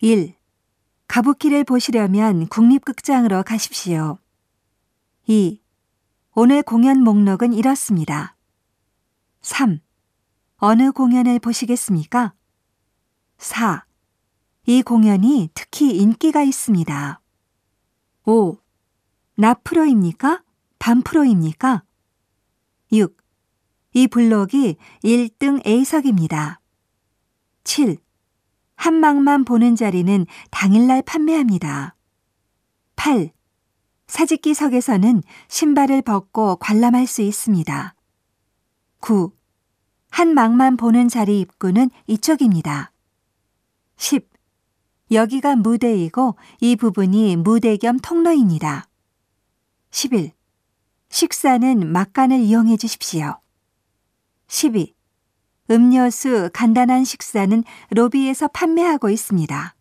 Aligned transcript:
1. 0.00 0.34
가부키를 1.08 1.64
보시려면 1.64 2.48
국립극장으로 2.48 3.42
가십시오. 3.42 4.18
2. 5.26 5.58
오늘 6.34 6.62
공연 6.62 7.02
목록은 7.02 7.54
이렇습니다. 7.54 8.36
3. 9.40 9.80
어느 10.58 10.92
공연을 10.92 11.38
보시겠습니까? 11.38 12.34
4. 13.38 13.86
이 14.66 14.82
공연이 14.82 15.48
특히 15.54 15.96
인기가 15.96 16.42
있습니다. 16.42 17.20
5. 18.26 18.58
낮 19.36 19.64
프로입니까? 19.64 20.42
밤 20.78 21.00
프로입니까? 21.00 21.84
6. 22.92 23.16
이 23.94 24.08
블록이 24.08 24.76
1등 25.02 25.66
A석입니다. 25.66 26.60
7. 27.64 27.96
한막만 28.76 29.44
보는 29.44 29.76
자리는 29.76 30.26
당일날 30.50 31.02
판매합니다. 31.02 31.96
8. 32.94 33.30
사직기석에서는 34.06 35.22
신발을 35.48 36.02
벗고 36.02 36.56
관람할 36.56 37.06
수 37.06 37.22
있습니다. 37.22 37.94
9. 39.00 39.32
한막만 40.10 40.76
보는 40.76 41.08
자리 41.08 41.40
입구는 41.40 41.90
이쪽입니다. 42.06 42.92
10. 43.96 44.28
여기가 45.10 45.56
무대이고 45.56 46.36
이 46.60 46.76
부분이 46.76 47.36
무대 47.36 47.76
겸 47.76 47.98
통로입니다. 47.98 48.88
11. 49.90 50.32
식사는 51.08 51.92
막간을 51.92 52.40
이용해 52.40 52.76
주십시오. 52.76 53.40
12. 54.48 54.95
음료수, 55.70 56.50
간단한 56.52 57.04
식사는 57.04 57.62
로비에서 57.90 58.48
판매하고 58.48 59.10
있습니다. 59.10 59.75